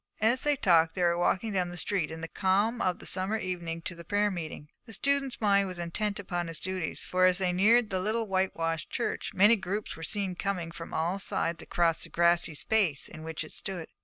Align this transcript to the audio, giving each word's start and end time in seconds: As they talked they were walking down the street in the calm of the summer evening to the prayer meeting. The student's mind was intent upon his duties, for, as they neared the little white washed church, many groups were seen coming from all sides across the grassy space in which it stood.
As 0.21 0.41
they 0.41 0.55
talked 0.55 0.95
they 0.95 1.03
were 1.03 1.15
walking 1.15 1.53
down 1.53 1.69
the 1.69 1.77
street 1.77 2.09
in 2.09 2.21
the 2.21 2.27
calm 2.27 2.81
of 2.81 2.97
the 2.97 3.05
summer 3.05 3.37
evening 3.37 3.83
to 3.83 3.93
the 3.93 4.03
prayer 4.03 4.31
meeting. 4.31 4.69
The 4.87 4.93
student's 4.93 5.39
mind 5.39 5.67
was 5.67 5.77
intent 5.77 6.17
upon 6.17 6.47
his 6.47 6.59
duties, 6.59 7.03
for, 7.03 7.27
as 7.27 7.37
they 7.37 7.53
neared 7.53 7.91
the 7.91 7.99
little 7.99 8.25
white 8.25 8.55
washed 8.55 8.89
church, 8.89 9.31
many 9.35 9.55
groups 9.55 9.95
were 9.95 10.01
seen 10.01 10.33
coming 10.33 10.71
from 10.71 10.91
all 10.91 11.19
sides 11.19 11.61
across 11.61 12.01
the 12.01 12.09
grassy 12.09 12.55
space 12.55 13.07
in 13.07 13.21
which 13.21 13.43
it 13.43 13.51
stood. 13.51 13.89